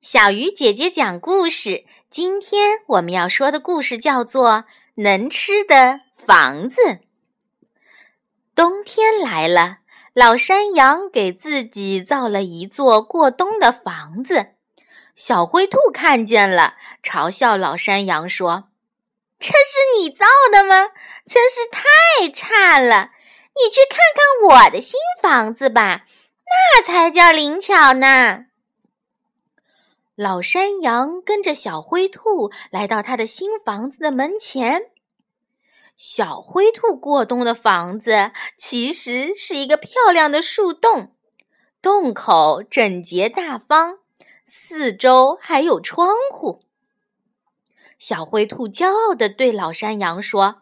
[0.00, 1.84] 小鱼姐姐讲故事。
[2.10, 4.50] 今天我们要说的故事叫做
[4.94, 6.80] 《能吃的房子》。
[8.54, 9.80] 冬天来了，
[10.14, 14.54] 老山羊给自己造了一座过冬的房子。
[15.14, 18.70] 小灰兔看见了，嘲笑老山羊说
[19.38, 20.92] ：“这是你造的吗？
[21.26, 23.10] 真是太差了！
[23.54, 26.06] 你去看看我的新房子吧，
[26.46, 28.46] 那才叫灵巧呢。”
[30.20, 34.90] 老山羊跟着小灰兔来到他的新房子的门前。
[35.96, 41.14] 小灰兔过冬的房子其实是一个漂亮的树洞，
[41.80, 44.00] 洞口整洁大方，
[44.44, 46.64] 四周还有窗户。
[47.98, 50.60] 小灰兔骄傲地对老山羊说：“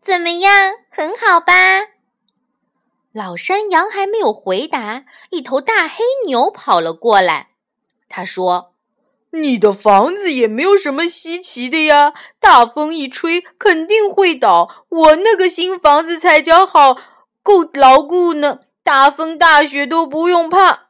[0.00, 1.88] 怎么样，很好吧？”
[3.12, 7.50] 老山羊还没有回答，一头大黑牛跑了过来。
[8.08, 8.67] 他说。
[9.32, 14.86] 你的房子也没有什么稀奇的呀，大风一吹肯定会倒。
[14.88, 16.96] 我那个新房子才叫好，
[17.42, 20.88] 够牢固呢，大风大雪都不用怕。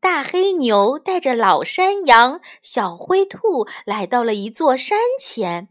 [0.00, 5.68] 大黑牛带着老山羊、小灰兔来到了一座山前。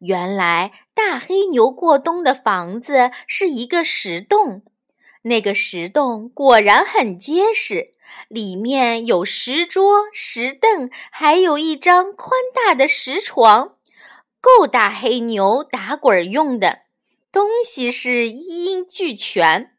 [0.00, 4.62] 原来，大黑牛过冬的房子是一个石洞，
[5.22, 7.92] 那个石洞果然很结实。
[8.28, 13.76] 里面有石桌、石凳，还有一张宽大的石床，
[14.40, 16.82] 够大黑牛打滚用的。
[17.32, 19.76] 东西是一应俱全。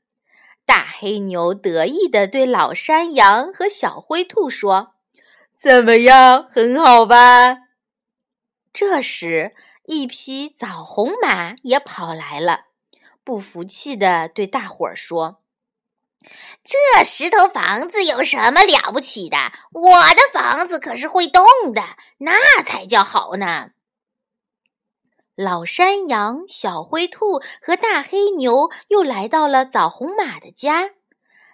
[0.66, 4.94] 大黑牛得意地对老山羊和小灰兔说
[5.60, 7.58] ：“怎么样，很好吧？”
[8.72, 9.54] 这时，
[9.86, 12.68] 一匹枣红马也跑来了，
[13.26, 15.41] 不服气地对大伙儿说。
[16.64, 19.38] 这石头房子有什么了不起的？
[19.74, 21.82] 我的房子可是会动的，
[22.20, 23.70] 那才叫好呢！
[25.36, 30.92] 老山羊、小灰兔和大黑牛又来到了枣红马的家，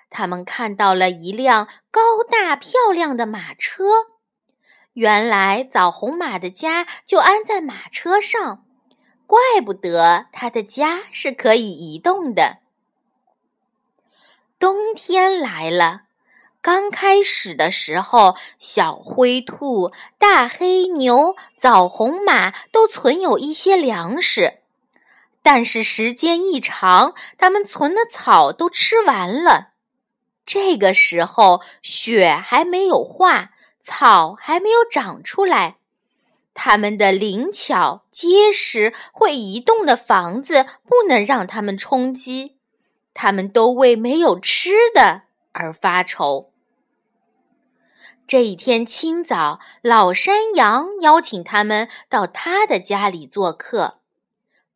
[0.09, 3.85] 他们看到了一辆高大漂亮的马车。
[4.93, 8.65] 原来枣红马的家就安在马车上，
[9.25, 12.57] 怪不得它的家是可以移动的。
[14.59, 16.01] 冬天来了，
[16.61, 24.61] 刚开始的时候，小灰兔、大黑牛、枣红马都存有一些粮食，
[25.43, 29.73] 但是时间一长，它们存的草都吃完了。
[30.43, 33.51] 这个时候，雪还没有化，
[33.83, 35.77] 草还没有长出来，
[36.55, 42.56] 它们的灵巧、结实、会移动的房子不能让它们充饥。
[43.19, 46.53] 他们都为没有吃的而发愁。
[48.27, 54.01] 这一天清早，老山羊邀请他们到他的家里做客。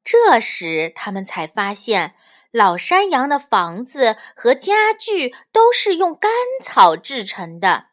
[0.04, 2.16] 这时，他们才发现，
[2.50, 6.32] 老山羊的房子和家具都是用干
[6.64, 7.90] 草制成的。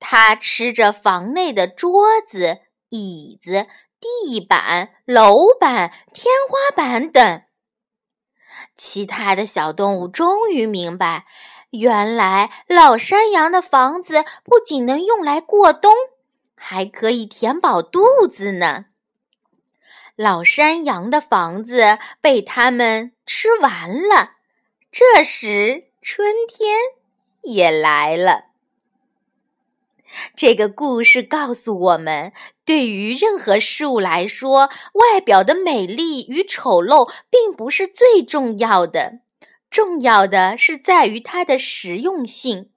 [0.00, 3.66] 他吃着房内的桌子、椅子、
[4.00, 7.42] 地板、楼板、天花板等。
[8.78, 11.26] 其他的小动物终于明白，
[11.70, 15.92] 原来老山羊的房子不仅能用来过冬，
[16.54, 18.86] 还可以填饱肚子呢。
[20.16, 24.36] 老山羊的房子被他们吃完了，
[24.90, 26.76] 这时春天
[27.42, 28.47] 也来了。
[30.38, 32.32] 这个故事告诉我们，
[32.64, 39.22] 对于任何事物来说，外表的美丽与丑陋并不是最重要的，
[39.68, 42.70] 重要的是在于它的实用性。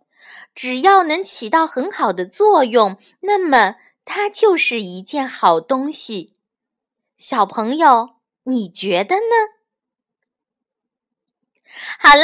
[0.56, 6.34] 只要能起到很好的作用，那么它就是一件好东西。
[7.20, 9.36] 小朋友，你觉得呢？
[12.00, 12.24] 好了。